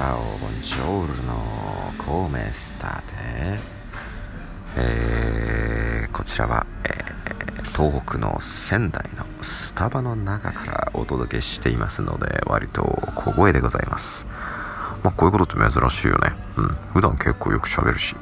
[0.00, 1.34] チャオボンジョールの
[1.98, 3.58] コーメスタで、
[4.78, 12.80] えー、こちらは、えー、東北の仙台のスタバの中からお届けしていますので割と
[13.14, 14.24] 小声でございます。
[15.02, 16.32] まあこういうことって珍しいよね。
[16.56, 16.68] うん。
[16.94, 18.16] 普段結構よく喋るし。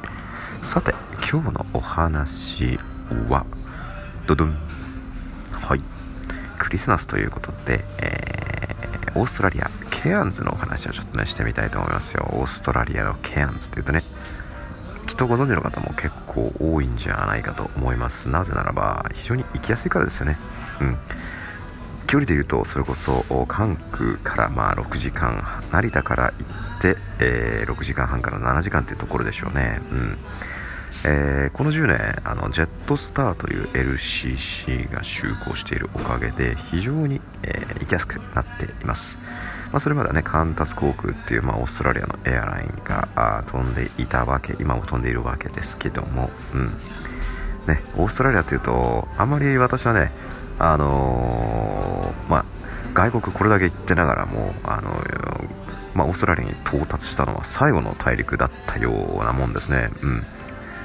[0.61, 0.93] さて
[1.31, 2.77] 今日のお話
[3.29, 3.45] は
[4.27, 4.57] ドドン。
[5.53, 5.81] はい。
[6.57, 9.71] クリスマスということで、えー、オーストラリア
[10.01, 12.25] ケアンズのお話をちょっとねしてみたいと思いますよ。
[12.31, 14.01] オーストラリアのケアンズっていうとね
[15.05, 18.29] きっとご存知の方も結構多いんじゃないかと思います。
[18.29, 20.37] なぜならば非常に行きやすいからですよね。
[20.79, 20.97] うん。
[22.07, 26.31] 距離で言うとそれこそ関空からまあ6時間成田から行
[26.77, 29.81] って、えー、6時間半から7時間っていうところでしょうね。
[29.91, 30.17] うん。
[31.05, 39.17] えー、この10年あのジェットスターという LCC が就航しているおかげで非常に、えー、行きやすくなっています、
[39.71, 46.73] まあ、それまではねカンタス航空っていう、まあ、オーストラリアのエアラインが飛んでいたわけ今も飛んでいるわけですけども、うん
[47.67, 50.11] ね、オーストラリアっていうとあんまり私はね
[50.57, 52.45] あのー、まあ
[52.93, 54.89] 外国これだけ行ってながらもあの
[55.95, 59.89] まあ、オーストラリアに到達したのは最後の大陸だったようなもんですね。
[60.01, 60.25] うん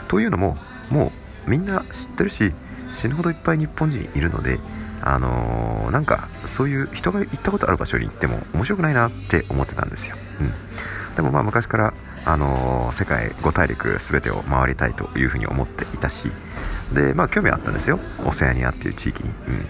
[0.08, 0.56] というのも
[0.90, 1.12] も
[1.46, 2.52] うみんな知ってるし
[2.92, 4.58] 死ぬほどいっぱい日本人いるので
[5.02, 10.52] あのー、なんかそういう人が行ったことある場所に行っても面白くないなって思ってたんですよ、うん、
[11.16, 16.30] でもまあ昔から、あのー、世界5大陸全てを回りたいというふうに思っていたし
[16.92, 17.98] でまあ興味あったんですよ。
[18.24, 19.66] オセアニアっていう地域に、うん、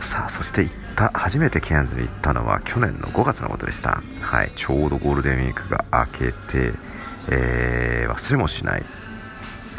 [0.00, 4.02] さあそして行った初めてケアンズに行ったのは去年の5月のことでした。
[4.20, 4.52] はい。
[4.56, 6.72] ちょうどゴールデンウィークが明けて、
[7.28, 8.84] えー、忘れもしない。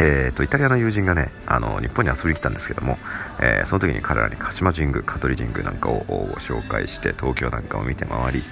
[0.04, 2.98] えーと、イタリアの友人がねあの日本に遊びに来たんですけども、
[3.40, 8.44] えー、その時に彼らに鹿島神宮香取神宮なんかをご紹介して東京なんかを見て回り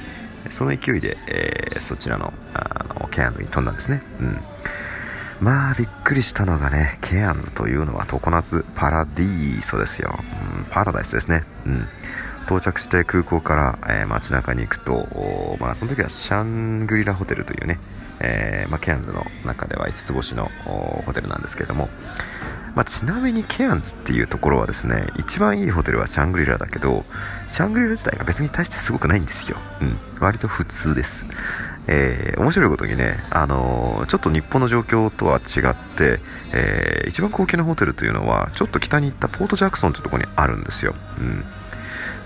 [0.51, 4.39] その勢いで、えー、そちらのあのケアンズに飛んだんですね、うん、
[5.41, 10.19] まあびっくりしたのがねケアンズというのは常夏パラディーソですよ、
[10.57, 11.87] うん、パラダイスですね、うん。
[12.45, 17.79] 到着して空港から、えー、街中に行くと、まあ、その時はシャングリラホテルというね、
[18.19, 20.51] えー、まあ、ケアンズの中では5つ星の
[21.05, 21.89] ホテルなんですけども、
[22.75, 27.03] まあ、ちなみにケアンズっていうところはですね一番いいホテルはシャングリラだけど
[27.47, 31.23] シャングリラ自体が別に大してすごくないんですよ、うん、割と普通です、
[31.87, 36.19] えー、面白いことにね、あのー、ちょっと日本の状況とは違って、
[36.53, 41.43] えー、一番高級なホテルというのはちょっと北に行ったポートジャクソンというところにあるんですよ、うん。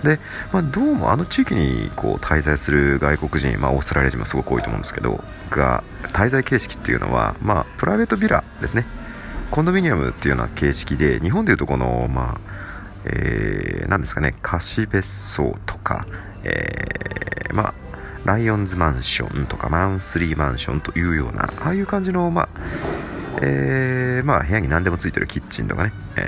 [0.04, 0.20] で、
[0.52, 5.82] まあ、どうもあの地域にこう滞在する外国人、まあ、オーストラリア人もすごく多いと思うんですけどが
[6.12, 8.86] 滞在形式っていうのは、まあ、プライベートビラですね。
[9.50, 12.40] コンドミニアムっていうような形式で日本でいうとこの、まあ
[13.04, 16.06] えー、何ですかね貸別荘とか、
[16.42, 17.74] えー、まあ
[18.24, 22.48] ライオンズマンションとかマンスリーマンションというようなああいう感じの、まあ
[23.40, 26.20] えー、まあ、部屋に何でもついてるキッチンとかね、え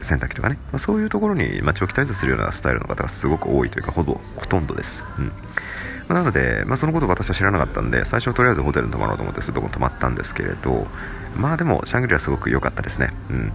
[0.00, 5.26] ー、洗濯機とかね、まあ、そういうところに、まあ、長期滞在するようなスタイルの方がすごく多いというかほぼほとんどです、うん。
[5.26, 5.32] ま
[6.10, 10.86] あ、なので、まあ、そのことを私は知らなかったんで最初とりあえずホテルに泊まろうと思ってそういうとこに泊まったんですけれど
[11.36, 13.52] まあでもシャングリラすごく良かったですね、うん、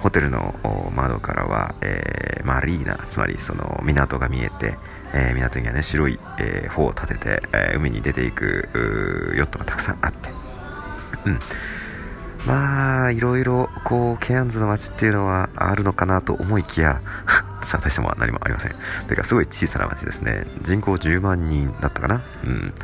[0.00, 0.54] ホテルの
[0.94, 4.76] 窓からは、えー、マリーナつまりその港が見えて
[5.16, 8.68] えー、港にはね白い、えー、帆を立てて、えー、海に出ていく
[9.36, 10.28] ヨットがたくさんあって、
[11.24, 11.38] うん、
[12.46, 17.00] まあいろいろこうケアンズの街っていうのはあるのかなと思いきや
[17.64, 18.74] さあ大したも何もありません。
[19.08, 20.46] てかすごい小さな街ですね。
[20.62, 22.20] 人口10万人だったかな。
[22.44, 22.74] うん。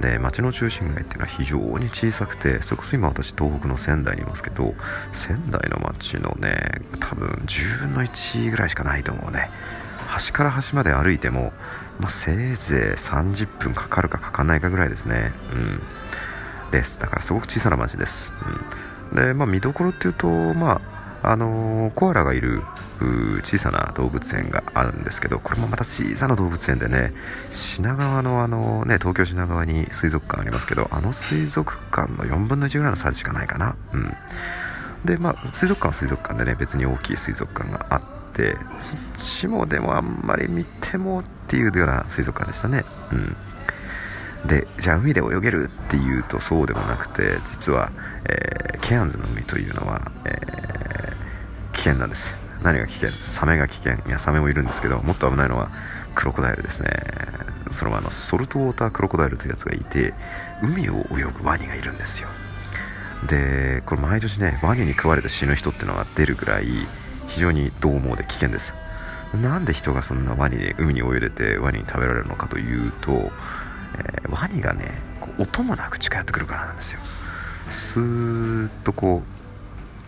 [0.00, 4.74] で街の中心街っていうのは非常に小さくてそれこそ今私東北の仙台にいますけど
[5.12, 9.50] 仙台の街のね多分10分の1ぐらいしかないと思うね。
[10.08, 11.52] 端から端まで歩いても、
[11.98, 15.32] まあ、せいぜい30分かかるかかかんないかぐらいですね。
[15.52, 15.80] うん。
[16.70, 16.98] です。
[16.98, 18.60] だからすごく小さな町です、うん。
[19.14, 20.94] で、まあ、見どころっていうと、まあ
[21.26, 22.62] あのー、コアラがいる
[23.42, 27.14] 小さな動物園があるんですけどこれもまた小さな動物園でね
[27.50, 34.14] 品川のあの、ね、東京品川に水族館ありますけどあの水族館の4分の1ぐらいのサイズしかないかな、うん、
[35.06, 38.02] でまあ水族館は水族館でね別に大きい水族館があっ
[38.34, 42.84] てそっちもでもあんまり見てもっていうような水族館でしたね。
[43.12, 43.36] うん。
[44.46, 47.90] でじゃあ海で泳げるっていうとそうでもなくて実は、
[48.28, 52.36] えー、ケアンズの海というのは、えー、危険なんです。
[52.62, 53.10] 何が危険？
[53.10, 53.94] サメが危険。
[54.06, 55.70] いやサメもいるんですけどもっと危ないのは
[56.14, 56.88] クロコダイルですね。
[57.70, 60.14] そのあのソルトウォータークロコダイルというやつがいて
[60.62, 62.28] 海を泳ぐワニがいるんですよ。
[63.26, 66.66] でこれ毎年ねワニに食われて死ぬ人っていうのが出るぐらい
[67.28, 68.74] 非常に獰猛で危険です。
[69.42, 73.32] なんで人がそんなワニで海に泳いでてワニに食べられるのかというと
[73.96, 77.00] えー、ワニがねこう音もなく近寄ってくるからなんですよ。
[77.70, 79.22] スーッとこ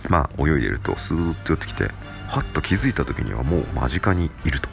[0.08, 1.90] うまあ泳いでるとスーッと寄ってきて
[2.28, 4.68] はっと気づいた時にはもう間近にいると。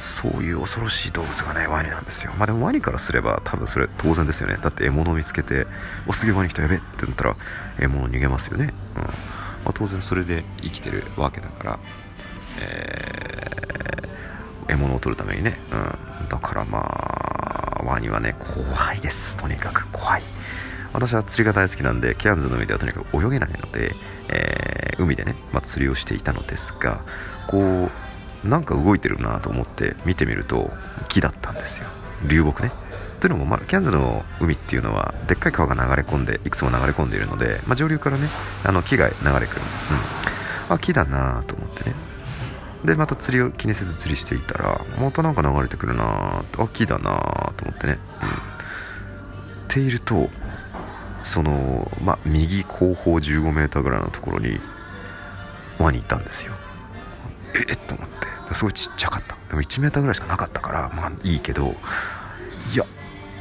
[0.00, 2.32] そういう恐ろしい動物がねワニなんですよ。
[2.38, 4.58] まあでもワニからすれば多分それ当然ですよね。
[4.60, 5.66] だって獲物を見つけて
[6.08, 7.36] おすげえワニ来たやべえってなったら
[7.78, 8.72] 獲物逃げますよね。
[8.96, 9.02] うん。
[9.02, 9.10] ま
[9.66, 11.78] あ、当然それで生きてるわけだから、
[12.60, 16.97] えー、獲物を取るためにね、うん、だからまあ
[17.88, 19.36] ワニはね怖いです。
[19.36, 20.22] とにかく怖い。
[20.92, 23.94] 私は釣りが大好きなんでケアンズの海ではとにかく泳げないので、
[24.28, 27.02] えー、海でね、まあ、釣りをしていたのですが
[27.46, 27.90] こ
[28.44, 30.70] うなんか動いてるなと思って見てみると
[31.08, 31.86] 木だったんですよ。
[32.26, 32.72] 流木ね。
[33.20, 38.28] というのも、まあ、キャンズの海っていうのはでっかい川が流れ込んでいくつも流れ込んでいるので、まあ、上流からね
[38.64, 39.62] あの木が流れ来る、
[40.68, 42.07] うん、あ木だなと思ってね。
[42.84, 48.30] でまた釣りを気にせず釣りしていたらまたなんか流れてくるなあ木だなと思ってね、うん、っ
[49.68, 50.30] ていると
[51.24, 54.58] その、まあ、右後方 15m ぐらいのところに
[55.78, 56.54] ワニいたんですよ。
[57.68, 58.54] えっと思って。
[58.54, 59.36] すごいちっちゃかった。
[59.48, 61.74] でも 1m ぐらいしかなかったからまあいいけど
[62.72, 62.84] いや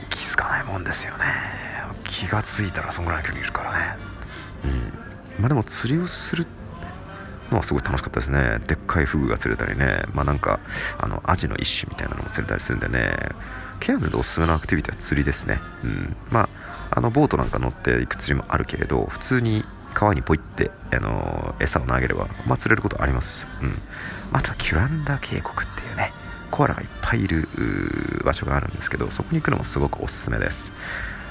[0.09, 1.25] 気づかないもんですよね。
[2.03, 3.97] 気が付いたらそんぐらいの距離いるからね。
[4.65, 5.41] うん。
[5.41, 6.45] まあでも釣りをする
[7.51, 8.59] のはすごい楽しかったですね。
[8.67, 10.03] でっかいフグが釣れたりね。
[10.13, 10.59] まあなんか
[10.97, 13.17] あのアジの一種みたいなのも釣れたりするんでね。
[13.79, 15.59] ケアンズでおすすめのアクティビティは釣りですね。
[15.83, 16.15] うん。
[16.29, 16.49] まあ
[16.91, 19.63] あのボートなんか乗って行く釣りもあるけれど普通に
[19.94, 23.81] 川にポイって、あの餌を投げれば、まあ、釣れることあります、うん、
[24.31, 26.13] あとはキュランダ渓谷っていうね
[26.51, 27.47] コアラがいっぱいいる
[28.23, 30.71] 場所があるんですけどそこに行くのもすごくおすすめです。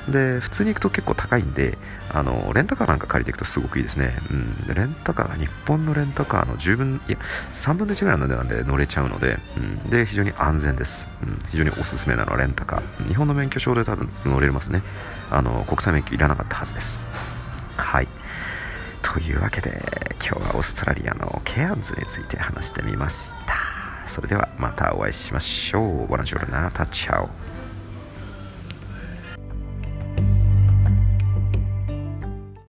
[0.08, 1.76] で普通に行くと結構高いんで
[2.12, 7.18] あのレンタカーなんか借りていくとすごくいいですね、うん、レンタカーが日本のレンタカーの10分いや
[7.54, 13.08] 3分の1ぐらいの値段で乗れちゃうので、うん、で非常に安全です、うん、非常におすすめなのはレンタカー。
[13.08, 14.82] 日本の免許証で多分乗れますね。
[15.30, 17.00] あの国際免許いらなかったはずです。
[17.76, 18.08] はい。
[19.02, 19.82] というわけで
[20.20, 24.08] 今日はオーストラリアのケアンズについて話してみました。
[24.08, 26.06] それではまたお会いしましょう。
[26.06, 27.55] ボナジョルナタチャオ。